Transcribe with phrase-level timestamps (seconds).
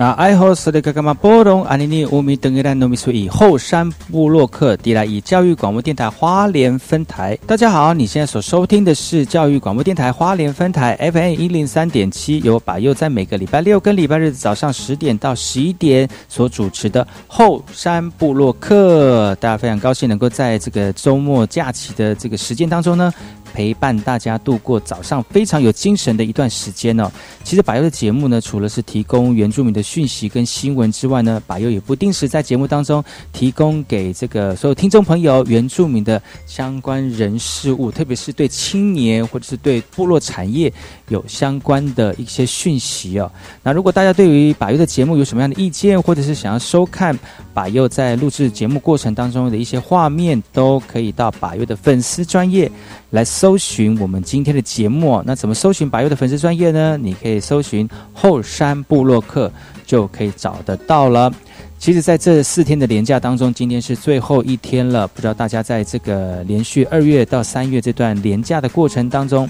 [0.00, 23.12] 那爱好斯里格格玛波隆阿尼尼乌米登伊兰诺米苏以后山部落克迪来以教育广播电台花莲分台，大家好，你现在所收听的是教育广播电台花莲分台 FM 一零三点七，由把佑在每个礼拜六跟礼拜日早上十点到十一点所主持的后山部落克，大家非常高兴能够在这个周末假期的这个时间当中呢。
[23.58, 27.10] 陪伴大家度过早上非常有精神的一段时间哦。
[27.42, 33.02] 其实百优的节目呢，除了是提供原住民的讯息跟新闻之外呢，百优也不定时在节目当中
[33.32, 40.72] 提供给这个所有听众朋友原住民的相关人事物，特别是对青年或者是对部落产业
[41.08, 43.28] 有相关的一些讯息哦。
[43.64, 47.18] 那如果大家对于百优的节目有什么样的意见，或者是想要收看
[47.52, 52.70] 百优在录制节目过程当中的一些画面，都可以到百优的粉丝专业。
[53.10, 56.98] 来搜寻我们今天的节目，那怎么搜寻白优的粉丝专业呢？
[57.00, 59.50] 你可以搜寻后山部落客
[59.86, 61.32] 就可以找得到了。
[61.78, 65.06] 其实，在这四天的连假当中，今天是最后一天了。
[65.08, 69.48] 不知道大家在这个连续二月到三月这段连假的过程当中。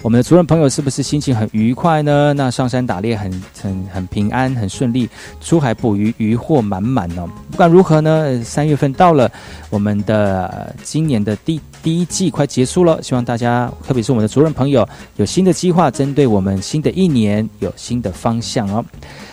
[0.00, 2.32] 我们的族人朋友是不是心情很愉快呢？
[2.34, 5.08] 那上山打猎很很很平安，很顺利，
[5.40, 7.28] 出海捕鱼渔获满满哦。
[7.50, 9.30] 不管如何呢，三月份到了，
[9.70, 13.02] 我们的今年的第第一季快结束了。
[13.02, 18.84] 希望大家，特别是我们的族人朋友，有新的计划，针对我们新的一年有新的方向哦。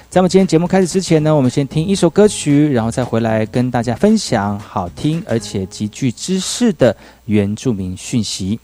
[0.09, 6.95] 在我们今天节目开始之前呢，我们先听一首歌曲，然后再回来跟大家分享好听而且极具知识的
[7.25, 8.59] 原住民讯息。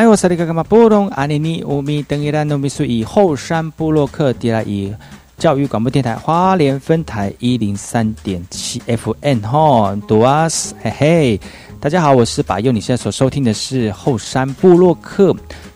[0.00, 4.92] 然后萨利卡卡马波隆阿尼尼乌米登伊兰努米苏以后山布洛克迪拉伊
[5.38, 11.40] 教育广播电台花莲分台一零三点七 FN 哈，杜阿斯嘿嘿，
[11.78, 15.32] 大家好，我是把佑，你现在所收听的是后山布洛克。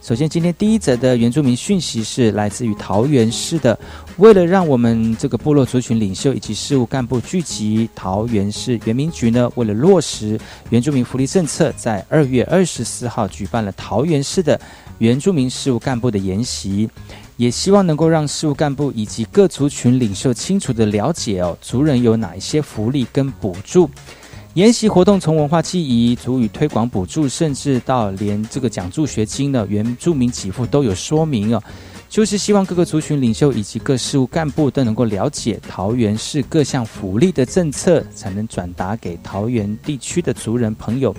[0.09, 3.79] 首先，今天第一则的原住民讯息是来自于桃园市的。
[4.17, 14.59] 为了让我们这个部落族群领袖以及事务干部聚集，桃园市原民局呢，为了落实原住民福利政策，在二月二十四号举办了桃园市的
[14.97, 16.89] 原住民事务干部的研习，
[17.37, 23.91] 也希望能够让事务干部以及各族群领袖清楚的了解哦，族人有哪一些福利跟补助。
[24.59, 31.63] 研习活动从文化记忆、足语推广补助，甚至到连这个奖助学金的，原住民给付都有说明哦。
[32.09, 41.15] 就是希望各个族群领袖以及各事务干部都能够了解桃园市各项福利的政策，才能转达给桃园地区的族人朋友。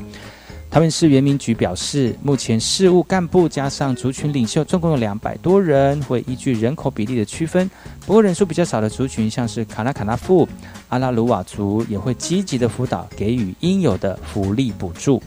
[0.72, 7.68] 桃园市原民局表示，目前事务干部加上族群领袖，总共有两百多人，会依据人口比例的区分。
[8.06, 10.48] 不过人数比较少的族群，像是卡拉卡纳富、
[10.90, 15.20] 阿拉鲁瓦族，也会积极的辅导，给予应有的福利补助。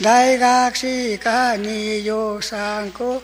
[0.00, 3.20] 大学士科に予算庫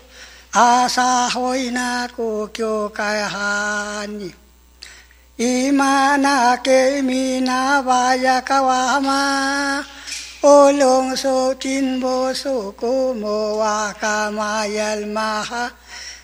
[0.51, 4.35] 朝ほいな故教会派に
[5.39, 9.85] 今なけみなばやかわま
[10.43, 15.73] おろんそちんぼそこもわかまやるまは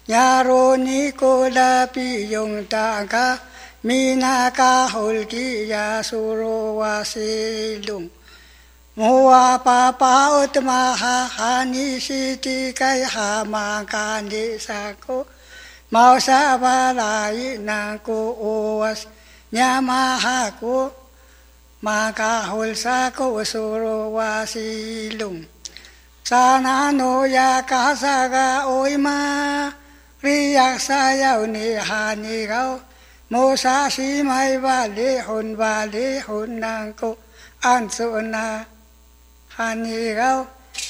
[0.09, 3.39] やろにこだぴよんたが
[3.85, 8.11] みなかほるきやそろわせどん
[9.03, 12.83] โมวาปาปาอุตมาหาหานิสิติไย
[13.15, 15.07] หามาการดิสาโก
[15.95, 17.39] มาสาวาลาย
[17.69, 18.45] นาโกโอ
[18.81, 19.01] วัส
[19.59, 20.63] ญามาหาโก
[21.87, 23.21] มากาหุลสาโก
[23.53, 23.85] สุโร
[24.17, 24.69] วาสิ
[25.21, 25.37] ลุง
[26.29, 27.03] สานาโน
[27.37, 29.21] ยากาสากาโอยมา
[30.25, 32.63] ริยักษายาวนิหานิเกา
[33.31, 34.31] โมสาสีไม
[34.65, 37.03] วาเลหุนวาเลหุนนางโก
[37.65, 38.47] อันสุนา
[39.61, 40.33] อันนี้เขา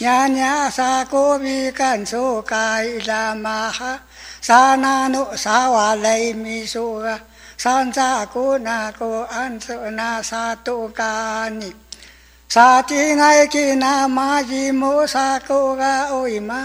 [0.05, 2.23] ญาญาสาโกวีกันสุ
[2.53, 3.93] กายลามาหะ
[4.49, 6.07] สานานุสาวาเล
[6.43, 7.17] มีสุกะ
[7.62, 8.37] สันจาโก
[8.67, 9.00] นาโก
[9.33, 11.15] อันสุนาสาตุกา
[11.59, 11.71] นิ
[12.55, 13.23] สาธิไง
[13.55, 14.83] กินามาจิโม
[15.15, 15.50] สาโก
[15.81, 16.62] กาโอิมา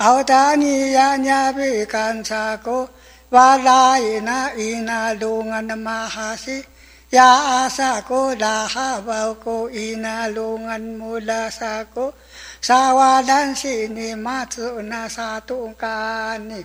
[0.00, 2.68] เอาตานิยาญาวิกันสาโก
[3.34, 6.58] วาลายนาอินาดุงันมาหาสิ
[7.22, 12.10] asa ko dahabaw ko inalungan mula sa ko
[12.58, 16.64] sa walan sinimatsu na sa tungkani.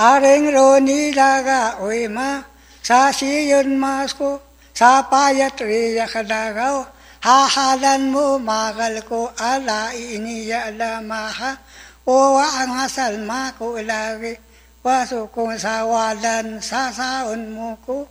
[0.00, 2.40] Aring roni daga uima
[2.80, 4.40] sa siyon mas ko
[4.72, 6.86] sa payat riya kadagaw
[7.20, 11.60] hahalan mo magal ko ala iniya lamaha
[12.08, 14.32] o ang asal ma ko lagi.
[14.80, 18.08] Waso kong sa walan sasaon mo ko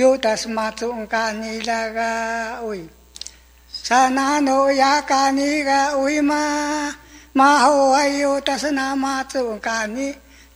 [0.00, 2.12] ยุตสมาตุงกานิละกา
[2.62, 2.80] อุย
[3.88, 4.48] สานาโน
[4.80, 6.44] ยากานิกาอุยมา
[7.38, 7.66] มาโห
[7.98, 10.08] อายุตสนามาตุงกานิ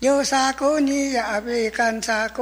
[0.03, 2.39] โยสาโกนิยาเิกันสาโก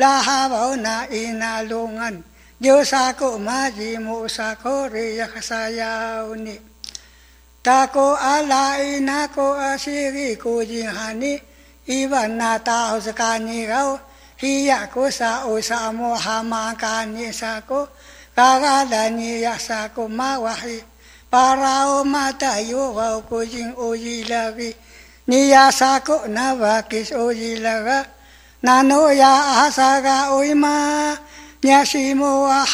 [0.00, 2.16] ลาหาเบานาอินาลุงัน
[2.62, 5.92] โยสาโกมาจิมุสาโกเรยคสายา
[6.24, 6.56] วนิ
[7.66, 11.32] ตาโกอาลาอินาโกอาศิริโกจิหานิ
[11.88, 13.82] อีวันนาตาอุสกานิเรา
[14.42, 17.86] hiyaku sa usamu hamakani saku
[18.34, 20.82] kagadani yasaku mawahi.
[21.30, 24.74] Parao matayu wau kujing uji lagi
[25.30, 28.04] niyasaku nabakis uji laga
[28.66, 31.16] nano ya asaga uima
[31.62, 32.66] nyasimu hamakan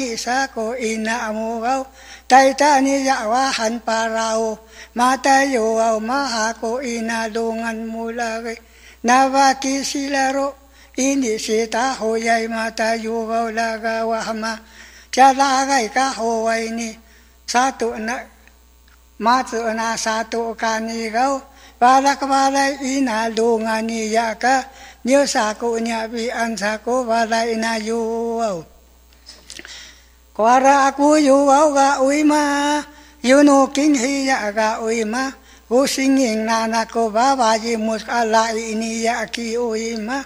[0.00, 1.84] hamakani saku inamu wau.
[2.28, 4.58] Taitani yakwahan parao
[4.96, 8.56] matayu wau mahaku inadongan mulagi
[9.04, 10.67] nabakis silaro
[10.98, 14.58] ini sita ho yai mata yu vau la ga wa hama
[15.14, 16.90] cha la gai ka ho wai ni
[17.46, 18.18] sa tu na
[19.22, 21.38] ma tu na sa tu ka ni gau
[21.78, 24.66] ba la ka ba la i na lu nga ni ya ka
[25.06, 28.00] nyo sa ko nya bi an sa ko ba la i na yu
[28.42, 28.58] vau
[30.34, 32.42] kwa ra ku yu vau ga ui ma
[33.22, 35.24] yu no king hi ya ga ui ma
[35.70, 40.18] ผู้สิ่งยิงนานาโกบาบาจิมุสอาลาอินิยาคีโออิมะ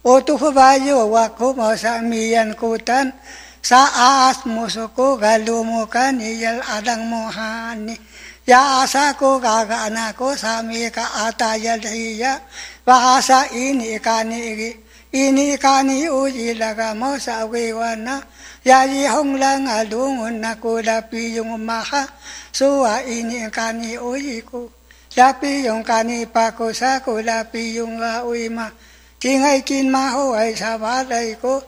[0.00, 3.12] Otukubayo wakumo sa miyan kutan,
[3.60, 8.00] sa aas musuko galumukan iyal adang mohani.
[8.48, 12.40] Yaasa ko kagaana ko sa mi ka atayal hiya,
[12.80, 14.72] bahasa ini ikani
[15.12, 18.24] ini ikani uji lagamo sa wiwana,
[18.64, 22.08] yayi hong lang alungun na kulapi yung maha,
[22.48, 24.72] suwa ini ikani uji ko.
[25.12, 28.72] Lapi yung kani pa ko sa kulapi yung lauima.
[29.20, 31.60] kinh hay kinh ma hô hay sa ba đây cô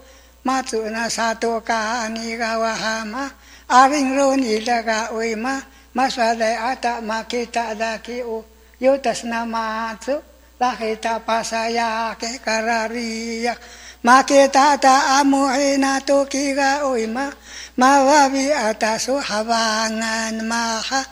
[0.44, 3.28] ma tu na sa to ca ni ga wa ha ma.
[3.68, 5.60] A ring ro ni la ga oi ma.
[5.94, 8.44] Ma sa dai a ta ma ki ta da ki u
[8.80, 10.16] yo tas na ma tu.
[10.60, 13.54] La he ta pa sa ya ke karari ya.
[14.02, 17.30] Ma ke ta ta a mu he na tu ki ga oi ma.
[17.76, 21.02] Ma wa bi a ta su ha ba ngan ma ha.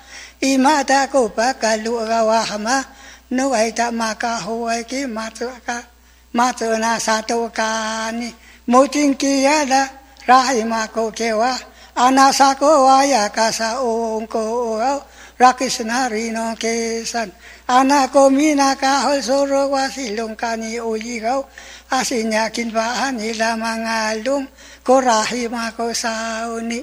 [0.42, 2.82] I ma ta ko pa ka lu ga wa ha ma.
[3.30, 5.89] Nu ai ta ma ka ho ai ki ma tu ka
[6.32, 8.30] mato na sato ka ni
[8.70, 9.82] moting ki ya da
[10.30, 11.50] rai ma ko ke wa
[11.98, 14.38] anasa ko wa ya ka sa ong ko
[14.78, 15.02] o
[15.42, 17.32] rakisna ri no ke san
[17.66, 21.18] ana ko mi na ka hol so ro wa si long ka ni o yi
[21.18, 21.34] ga
[21.98, 24.46] asinya kin ba ni la ma nga lum
[24.86, 26.78] ko rahi ma ko sa ni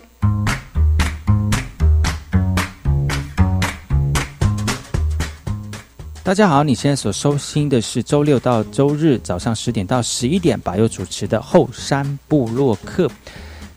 [6.28, 13.10] 大家好，你现在所收听的是周六到周日早上十点到十一点，把佑主持的后山部落客。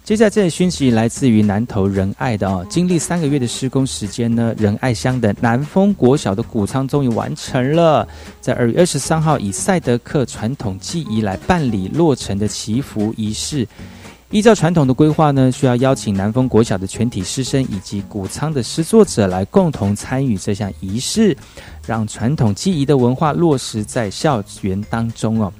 [0.02, 8.08] 接下来这里讯息来自于南投仁爱的哦，经历三个月的施工时间呢，仁爱乡的南丰国小的谷仓终于完成了，
[8.40, 13.64] 在二月二十三号以赛德克传统技艺来办理落成的祈福仪式。
[14.32, 21.36] 依照传统的规划呢，需要邀请南丰国小的全体师生以及谷仓的诗作者来共同参与这项仪式。
[21.90, 25.52] 让传统技艺的文化落实在校园当中哦。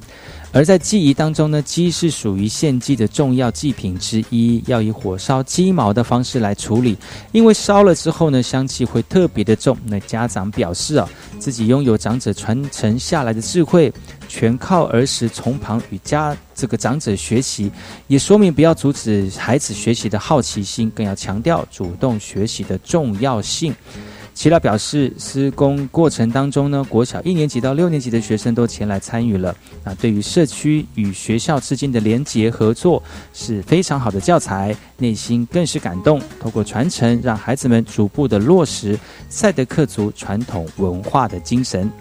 [0.53, 6.97] 而在祭仪当中呢，鸡是属于献祭的重要祭品之一，要以火烧鸡毛的方式来处理，
[7.33, 9.77] 因为烧了之后呢，香气会特别的重。
[9.87, 11.09] 那家长表示啊，
[11.41, 13.93] 自己拥有长者传承下来的智慧，
[14.29, 17.71] 全靠儿时从旁与家这个长者学习，
[18.07, 23.75] 也说明不要阻止孩子学习的好奇心，更要强调主动学习的重要性。
[24.41, 29.55] 齐老表示，施工过程当中呢，国小一年级到六年级的学生都前来参与了。
[29.85, 33.03] 那对于社区与学校之间的连结合作
[33.35, 36.19] 是非常好的教材，内心更是感动。
[36.41, 41.93] 通过传承，让孩子们逐步的落实赛德克族传统文化的精神。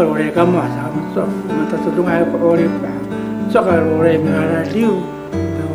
[0.00, 2.72] かる俺がまあさんとまたとどが俺か
[3.52, 4.96] そかる俺みがらりゅう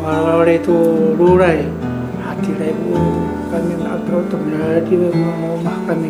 [0.02, 0.72] 我々と
[1.14, 1.62] ローライ
[2.26, 2.92] hati rebu
[3.48, 5.14] kami atau temenara di kami
[5.86, 6.08] kami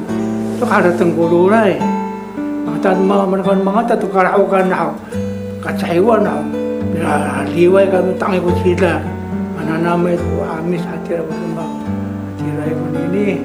[10.16, 11.14] itu amis hati
[13.06, 13.44] ini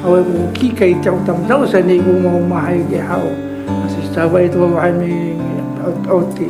[0.00, 3.28] Awak buki kai tau tam tau sa ni gu mau mahai ge hau
[3.84, 5.36] asi sabai tu wa ni
[5.84, 6.48] out out ti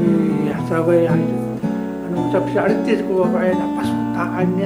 [0.00, 0.48] ni
[1.12, 3.28] anu tap sa arti ku wa
[3.76, 4.64] pas ta an ni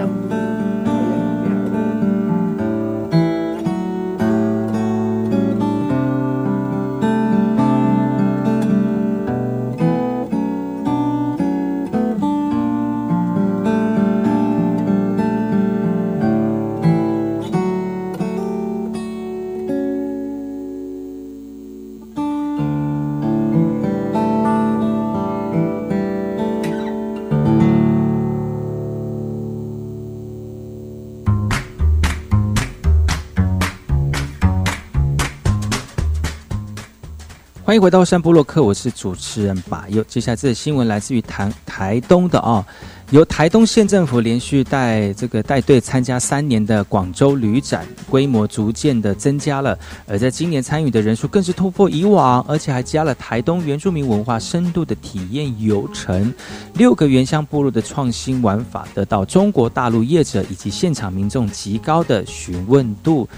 [37.67, 40.01] 欢迎回到山部落克，我是主持人把佑。
[40.05, 42.65] 接下来这新闻来自于台台东的哦，
[43.11, 49.77] 由台东县政府连续带这个带队参加三年的广州旅展，规模逐渐的增加了，
[50.07, 56.33] 而在今年参与的人数更是突破以往，而且还加了台东原住民文化深度的体验游程，
[56.75, 63.29] 六个原乡部落的创新玩法得到中国大陆业者以及现场民众极高的询问度。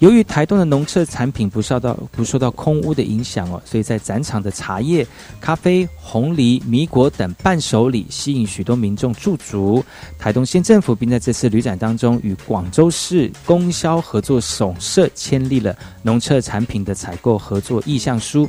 [0.00, 5.06] 由于台东的农特产品不受到不受到空屋的影响哦，所以在展场的茶叶、
[5.40, 9.82] 咖啡、红梨、米果等伴手礼吸引许多民众驻足。
[10.18, 18.48] 台东县政府并在这次旅展当中与广州市供销合作总社签立了农特产品的采购合作意向书。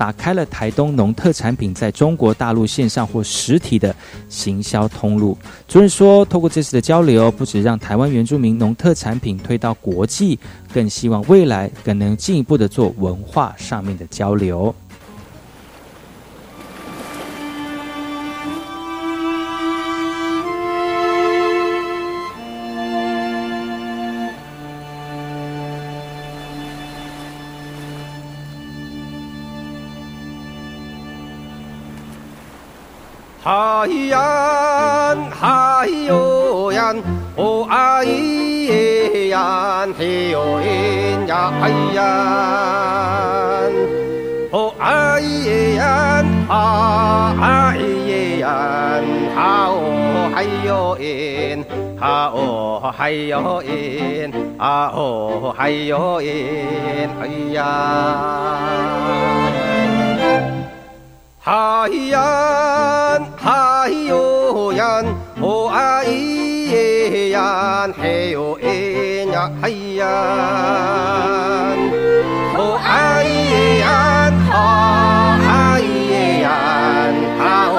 [0.00, 3.94] 打开了台东农特产品在中国大陆线上或实体的
[4.30, 5.36] 行销通路。
[5.68, 10.38] 主任说，透过这次的交流，不止让台湾原住民农特产品推到国际，
[10.72, 14.74] 更希望未来更能进一步的做文化上面的交流。
[33.50, 33.52] 哎
[34.10, 36.94] 呀，哎哟呀，
[37.34, 41.98] 哦哎耶呀，哎呦耶呀，哎呀，
[44.52, 48.46] 哦哎耶呀，啊哎耶呀，
[49.34, 51.58] 啊哦哎呦耶，
[51.98, 57.66] 啊哦哎呦耶，啊哦哎呦耶，哎呀，
[61.42, 63.29] 哎呀。
[63.82, 65.02] 嗨哟呀，
[65.40, 68.68] 哦哎耶呀，嘿哟哎
[69.32, 70.04] 呀嗨呀，
[72.58, 73.88] 哦哎耶呀，
[74.52, 74.54] 哦
[75.48, 76.46] 哎耶呀，
[77.40, 77.74] 啊哦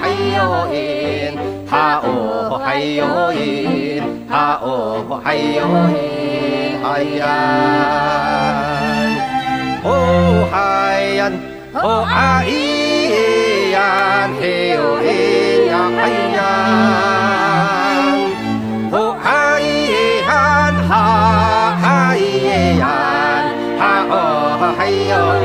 [0.00, 0.02] 嗨
[0.32, 1.36] 哟嘿，
[1.70, 2.06] 啊哦
[2.64, 5.60] 嗨哟嘿，啊哦嗨哟
[5.92, 5.94] 嘿，
[6.82, 7.22] 嗨呀，
[9.84, 9.88] 哦
[10.50, 10.56] 嗨
[11.18, 11.30] 呀，
[11.74, 12.93] 哦哎。
[13.84, 18.30] an hiểu ý nhà ai an
[18.92, 19.88] hộ ai
[20.28, 21.04] an ha
[21.82, 22.22] ai
[22.80, 25.40] an ha ở hay ở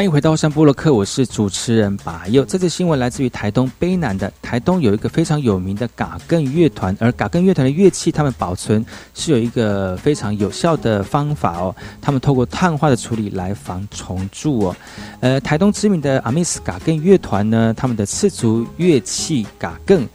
[0.00, 2.42] 欢迎回到山部落克，我是主持人把佑。
[2.42, 8.82] 这次新闻来自于台东卑南的台东有一个非常有名的嘎更乐团，而嘎更乐团的乐器，他们保存
[9.12, 11.76] 是有一个非常有效的方法哦。
[12.00, 14.76] 他们透过碳化的处理来防虫蛀哦。
[15.20, 20.08] 呃，台东知名的阿密斯嘎更乐团呢，他们的赤足乐器嘎更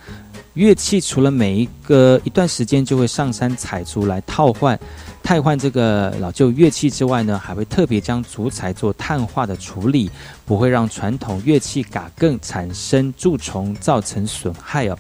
[0.55, 4.79] 乐器，除了每一个一段时间就会上山采竹来套换。
[5.25, 10.07] 替换这个老旧乐器之外呢，还会特别将竹材做碳化的处理，
[10.45, 14.95] 不会让传统乐器嘎更产生蛀虫，造成损害哦。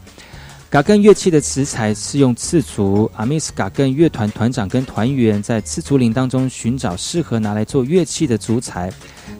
[0.67, 8.91] 嘎更乐器的食材是用刺竹，阿密斯嘎更乐团团长跟团员在刺竹林当中寻找适合拿来做乐器的竹材。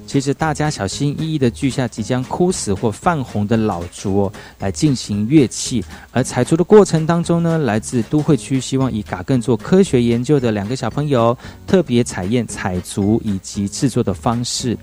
[0.05, 5.83] 其实大家小心翼翼的锯下即将枯死或泛红的老竹，来进行乐器。
[6.11, 11.37] 而采竹的过程当中呢，来自都会区希望以嘎更做科学研究的两个小朋友，
[11.67, 14.77] 特别采验采竹以及制作的方式。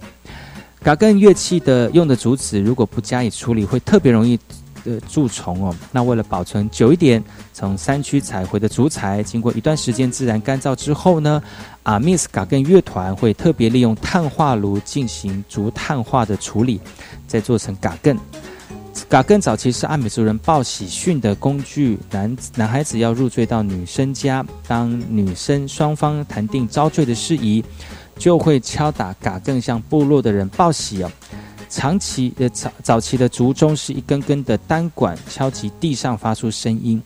[0.83, 4.39] 嘎更乐器的用的竹子如果不加以处理，会特别容易。
[4.85, 11.43] 的蛀虫哦，那为了保存久一点，从山区采回的竹材，经过一段时间自然干燥之后呢，
[11.85, 16.81] 阿密斯嘎根乐团会特别利用碳化炉进行竹碳化的处理，
[17.27, 18.17] 再做成嘎更。
[19.09, 27.65] 嘎更早期是阿美族人报喜讯的工具，男男孩子要入赘到女生家，当女生双方谈定招赘的事宜，
[28.19, 31.11] 就会敲打嘎更向部落的人报喜哦。
[31.73, 37.03] 长期的早早期的竹钟是一根根的单管敲击地上发出声音，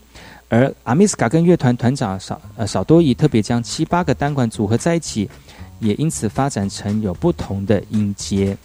[0.48, 5.30] 而阿米斯卡跟乐团团长少呃少多伊特别将七八个单管组合在一起，
[5.78, 8.58] 也因此发展成有不同的音阶。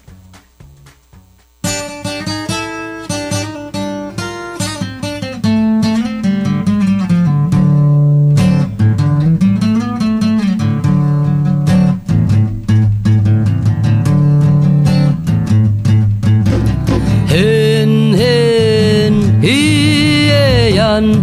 [20.92, 21.21] done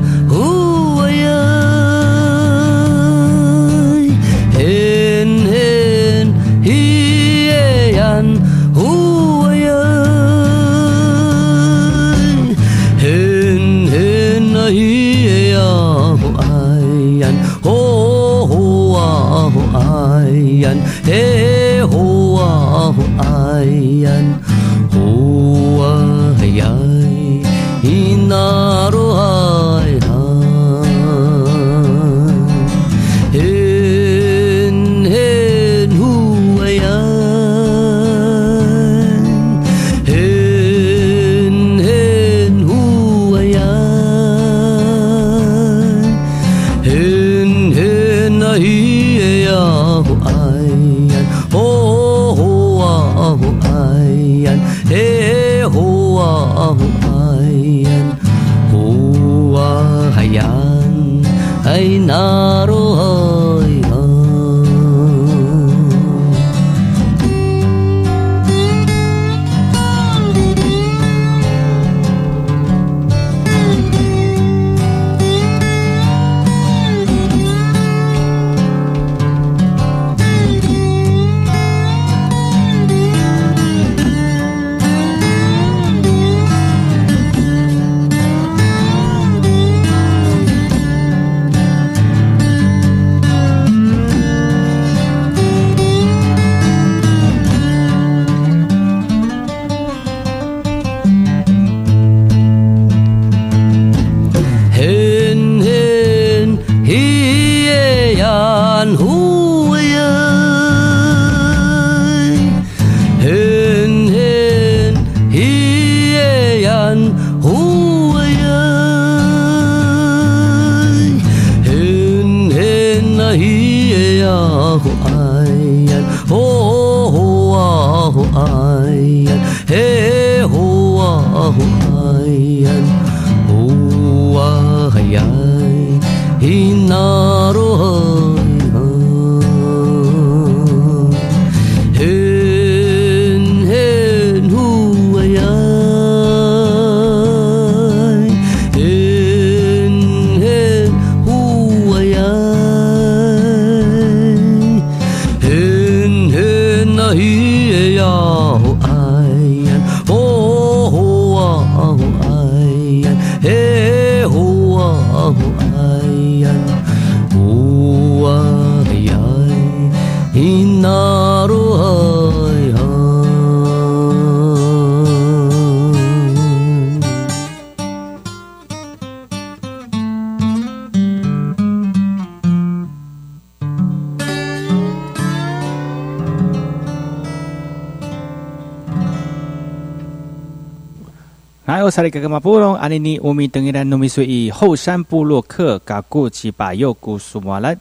[191.99, 197.77] 萨利格格马布隆阿尼尼乌米等于来努米苏以后山部落克嘎古吉巴右古苏马兰。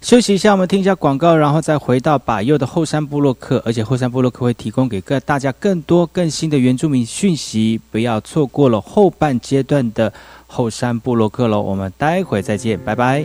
[0.00, 10.12] 休息一下，我们听一下广告，然后再回到把右的后山部落克，而且后山部落克会提供给各大家更多更新的原住民讯息，不要错过了后半阶段的
[10.48, 11.62] 后山部落克喽。
[11.62, 13.24] 我们待会再见，拜拜。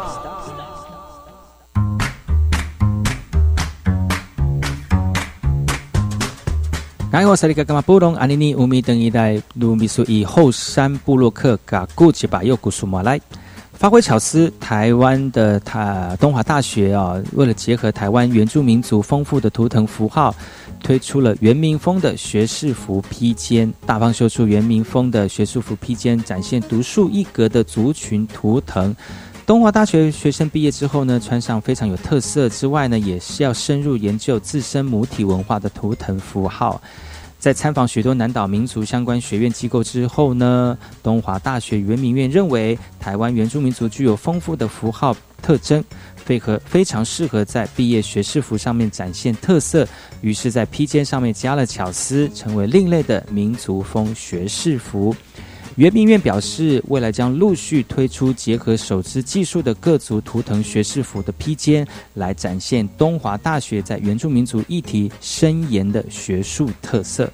[7.11, 13.19] 然后，萨利格干嘛布隆阿尼尼乌米等一代卢米苏以后山布洛克嘎古吉巴右古苏马来。
[13.73, 20.33] 发挥巧思，台湾的他东华大学啊，为了结合台湾原住民族丰富的图腾符号，
[20.81, 28.95] 推出了原民风的学士服披肩，大方秀出原民风的学士服披肩，展现独树一格的族群图腾。
[29.45, 36.81] 东华大学学生毕业之后呢，穿上非常有特色之外呢，也是要深入研究自身母体文化的图腾符号。
[37.37, 45.83] 在参访许多南岛民族相关学院机构之后呢，东华大学原民院认为，台湾原住民族具有丰富的符号特征，
[46.15, 49.87] 非合非常适合在毕业学士服上面展现特色，
[50.21, 55.13] 于是，在披肩上面加了巧思，成为另类的民族风学士服。
[55.81, 67.27] 圆明园表示，未来将陆续推出结合手持技术的各族图腾学士服的披肩，来展现东华大学在原住民族议题深研的学术特色。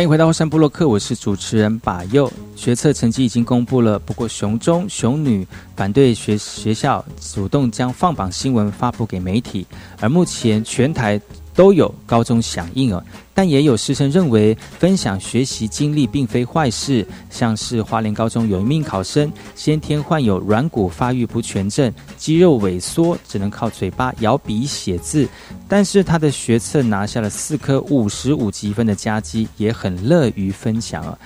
[0.00, 2.32] 欢迎回到后山部落克，我是主持人把佑。
[2.56, 5.46] 学测成绩已经公布了，不过熊中、熊女
[5.76, 9.66] 反对学学校主动将放榜新闻发布给媒体，
[10.00, 11.20] 而目前全台
[11.54, 13.02] 都有高中响应哦。
[13.32, 17.06] 但也有师生认为，分享学习经历并非坏事。
[17.30, 25.26] 像是花莲高中有一名考生，先天患有软骨发育不全症，肌肉萎缩，只能靠嘴巴摇笔写字。
[25.66, 31.16] 但是他的学测拿下了四科五十五积分的佳绩，也很乐于分享啊。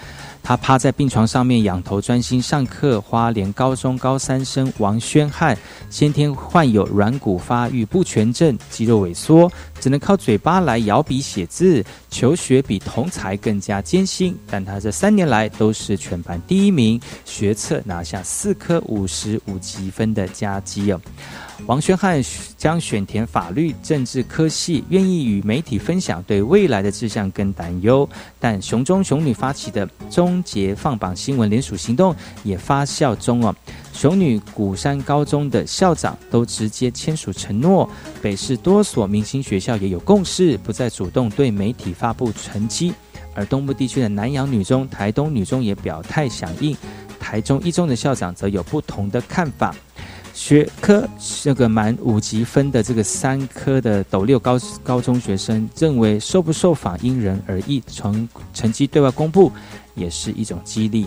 [0.45, 3.01] 他趴在病床上面仰头专心上课。
[3.01, 5.57] 花莲高中高三生王宣汉，
[5.88, 11.82] 先天患有软骨发育不全症，肌肉萎缩，只能靠嘴巴来摇笔写字。
[12.11, 21.01] 求学比同才更加艰辛，但他这三年来都是全班第一名，学测拿下四科五十五积分的佳绩哦。
[21.67, 22.23] 王宣汉
[22.59, 28.07] 将选填法律、政治科系，愿意与媒体分享对未来的志向跟担忧。
[28.39, 33.55] 但雄中雄女发起的终结放榜新闻联署行动也发酵中哦。
[33.95, 37.89] 雄女鼓山高中的校长都直接签署承诺，
[38.21, 42.93] 北市多所明星学校也有共识，不再主动对媒体发布成绩。
[43.35, 46.77] 而东部地区的南洋女中、台东女中也表态响应，
[47.19, 49.75] 台中一中的校长则有不同的看法。
[50.35, 51.09] 学科
[51.43, 59.51] 这个满五级分的这个三科的斗六高高中学生认为受不受访因人而异，成成绩对外公布
[59.95, 61.07] 也是一种激励。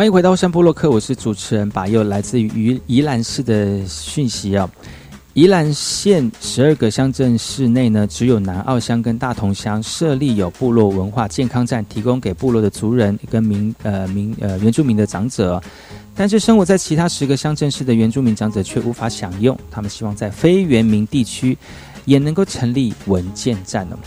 [0.00, 4.66] 欢迎回到山部落克，我是主持人把又，来自于宜宜兰市的讯息啊。
[5.34, 15.62] 宜兰县十二个乡镇市内呢，只有南澳乡跟大同乡设立有部落文化健康站，提供给部落的族人跟民呃民呃原住民的长者。
[16.14, 21.54] 但是生活在其他十个乡镇市的原住民长者却无法享用，他们希望在非原民地区
[22.06, 23.98] 也能够成立文件站哦。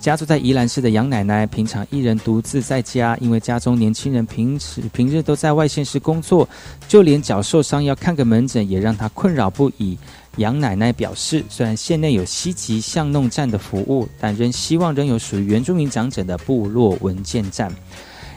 [0.00, 6.48] 家住在宜兰市的杨奶奶，平常一人独自在家，因为家中年轻人平时平日都在外县市工作，
[6.88, 9.98] 就连脚受伤要看个门诊也让她困扰不已。
[10.38, 17.70] 杨奶奶表示，虽然县内有西吉巷弄站的服务，但仍希望仍有属于原住民长者的部落文件站。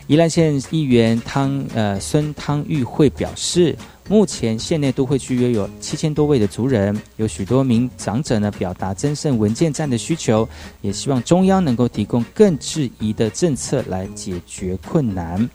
[0.07, 3.73] 宜兰县议员汤呃孙汤玉慧表示，
[4.09, 10.47] 目前县内都会区约有七千多位的族人，有许多名长者呢表达增设文件站的需求，
[10.81, 15.49] 也希望中央能够提供更质疑的政策来解决困难。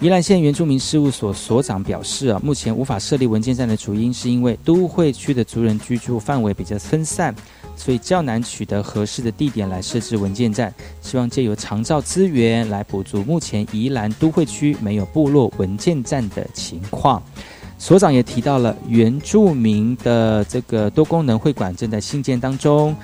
[0.00, 7.32] 宜兰县原住民事务所所长表示啊，目前无法设立文件站的主因是因为都会区的族人居住范围比较分散，
[7.76, 10.74] 所以较难取得合适的地点来设置文件站。
[11.00, 17.22] 希望借由长照资源来补足目前宜兰都会区没有部落文件站的情况。
[17.82, 22.94] 所长也提到了原住民的这个多功能会馆正在兴建当中，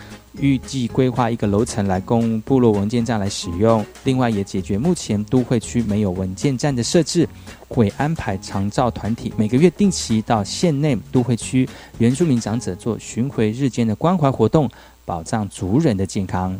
[0.40, 3.84] 预计规划一个楼层来供部落文件站来使用。
[4.04, 7.28] 另外，也解决目前都会区没有文件站的设置，
[7.66, 11.68] 会安排长照团体每个月定期到县内都会区
[11.98, 14.70] 原住民长者做巡回日间的关怀活动，
[15.04, 16.56] 保障族人的健康。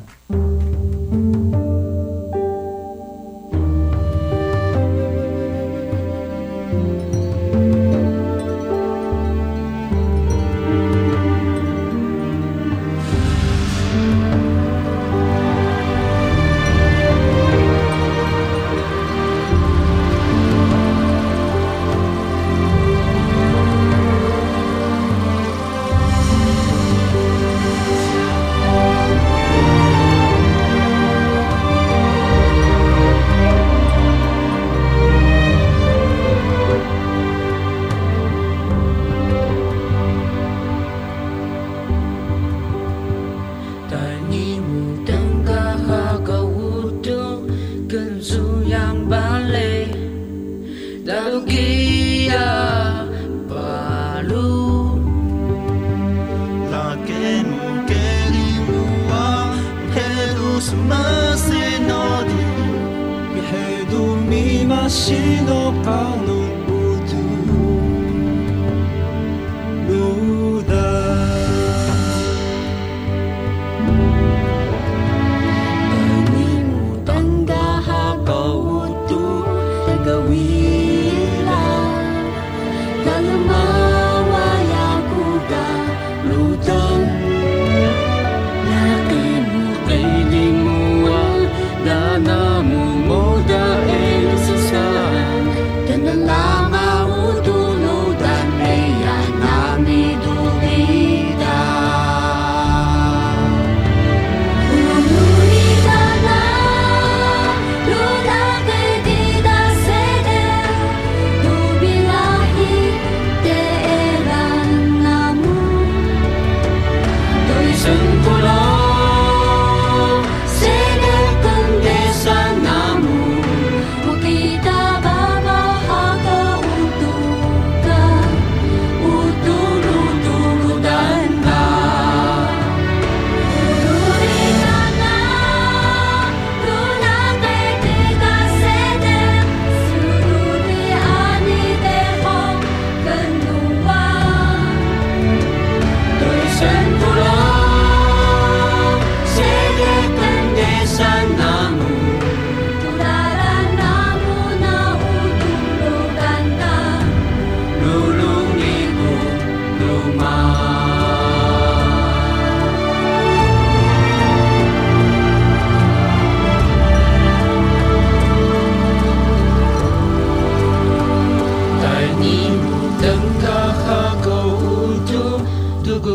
[63.69, 65.13] れど見まし
[65.43, 66.58] のあの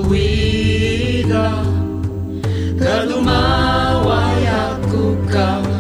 [0.02, 1.54] guida
[2.82, 5.73] Kadumaway ako kang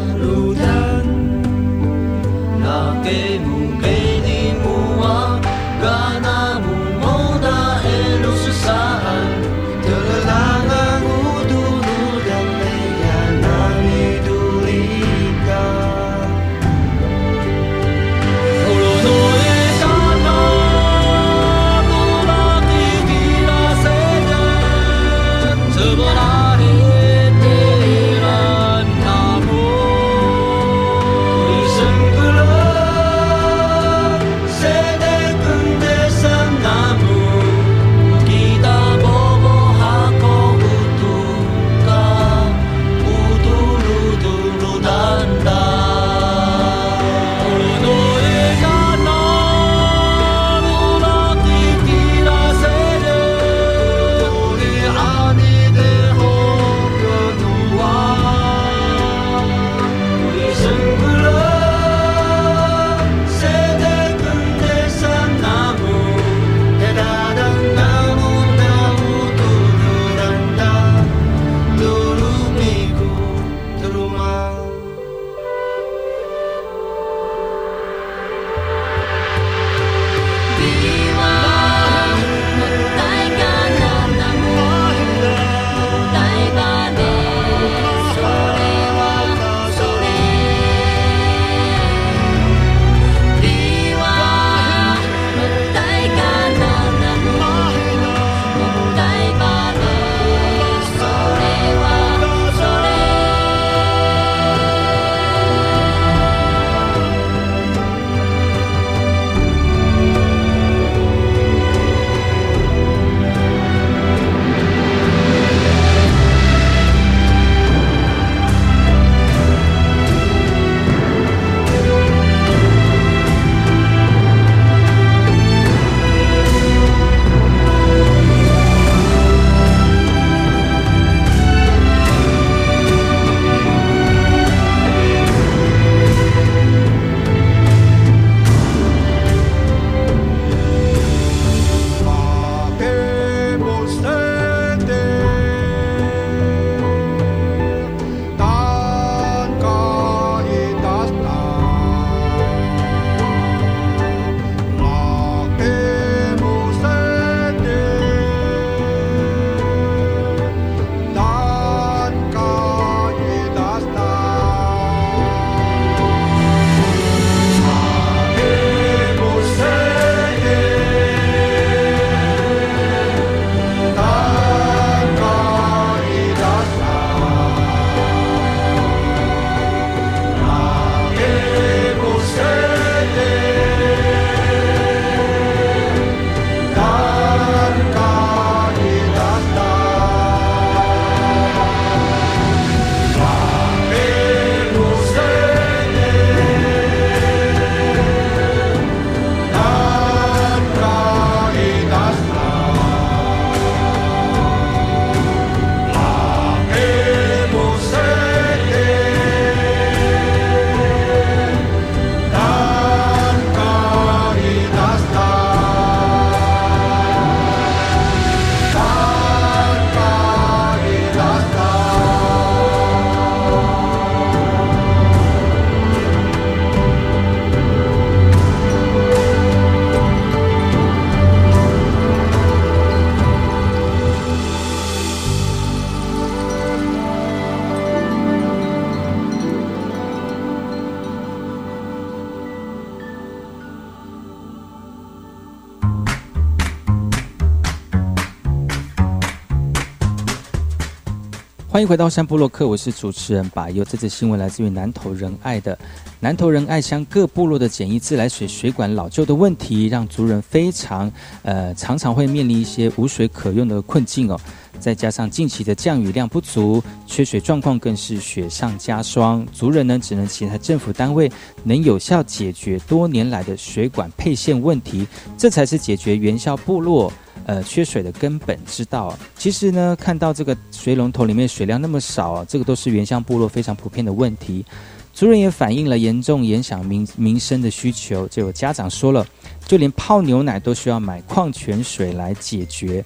[251.73, 253.83] 欢迎回到山布洛克，我是主持人把佑。
[253.83, 255.75] 这次新闻来自于南投仁爱的
[256.19, 261.11] 南投仁爱乡各部落的简易自来水水管老旧的问题，让族人非常
[261.41, 264.39] 呃常常会面临一些无水可用的困境哦。
[264.79, 269.45] 再加上近期的降雨量不足，缺水状况更是雪上加霜。
[269.51, 271.31] 族人呢只能期待政府单位
[271.63, 275.07] 能有效解决多年来的水管配线问题，
[275.37, 277.11] 这才是解决元宵部落。
[277.45, 279.17] 呃，缺水的根本之道。
[279.37, 284.65] 其实呢，看到这个水龙头里面水量那么少，这个都是原乡部落非常普遍的问题。
[285.13, 288.25] 族人也反映了严重影响民民生的需求。
[288.29, 289.27] 就有家长说了，
[289.67, 293.03] 就连泡牛奶都需要买矿泉水来解决。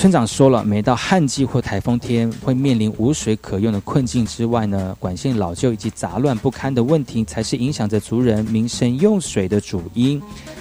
[0.00, 10.18] 村长说了，每到旱季或台风天，会面临无水可用的困境之外呢，管线老旧以及杂乱不堪的问题，才是影响着族人民生用水的主因。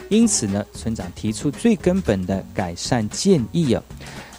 [0.09, 3.81] 因此呢，村长提出最根本的改善建议啊。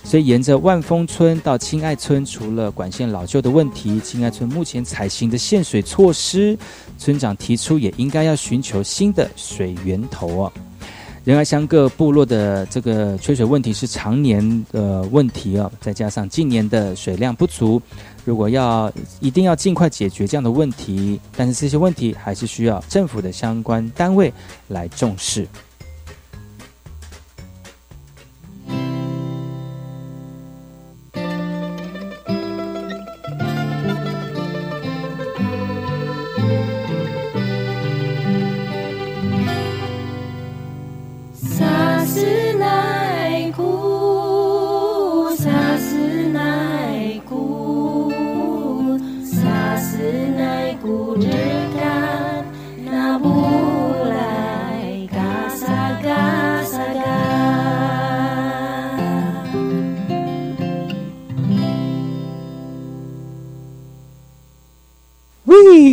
[0.05, 6.59] 所以，沿着万丰村到亲爱村，除了管线老旧的问题，亲爱村目前采行的限水措施，
[6.98, 10.53] 村长提出也应该要寻求新的水源头啊。
[11.23, 17.81] 仁爱乡各部落的这个缺水问题是常年的问题啊，再加上近年的水量不足，
[18.25, 18.91] 如果要
[19.21, 24.33] 一定要尽快解决这样的问题，但是这些问题还是需要政府的相关单位
[24.68, 25.47] 来重视。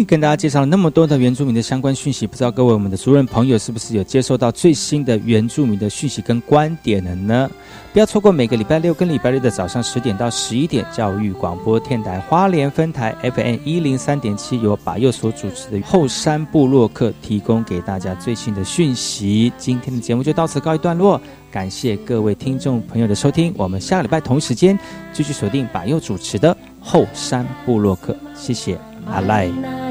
[0.07, 7.51] 跟大家介绍了那么多的原住民的相关讯息，不知道各位我们的族人朋友是不是有接收到最新的原住民的讯息跟观点了呢？
[7.91, 19.51] 不要错过每个礼拜六跟礼拜日的早上十点到十一点，教育广播电台花莲分台 FM 一零三点七，由把佑所主持的后山部落客提供给大家最新的讯息。
[19.57, 21.19] 今天的节目就到此告一段落，
[21.51, 24.77] 感谢各位听众朋友的收听，我们下礼拜同一时间
[25.11, 29.86] 继续锁定把佑主持的后山部落客，谢谢阿赖。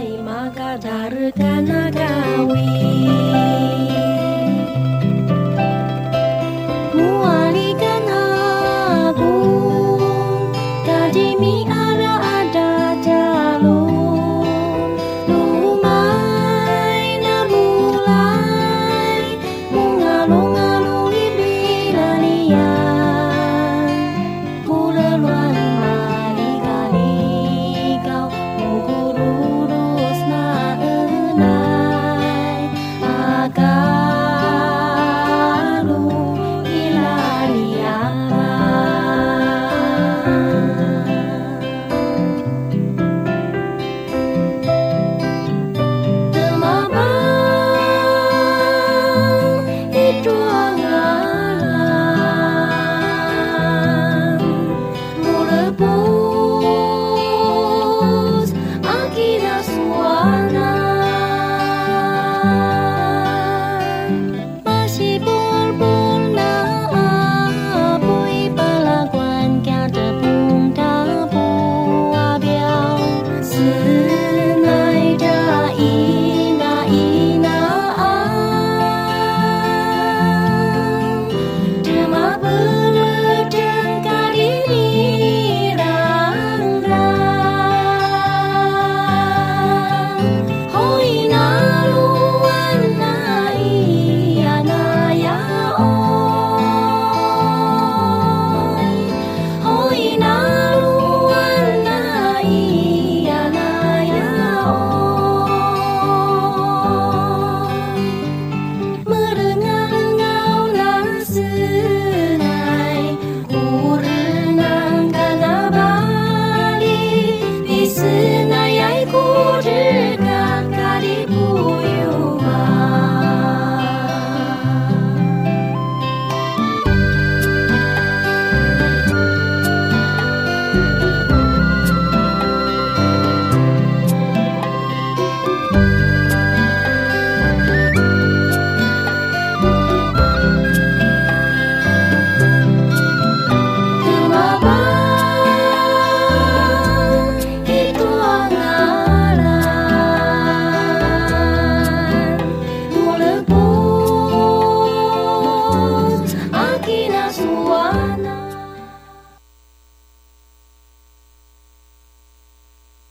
[0.56, 0.80] Kanaga
[1.92, 2.56] daru.